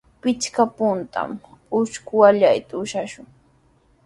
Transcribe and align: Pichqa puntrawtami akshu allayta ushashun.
Pichqa 0.21 0.63
puntrawtami 0.75 1.45
akshu 1.77 2.15
allayta 2.29 2.73
ushashun. 2.83 3.27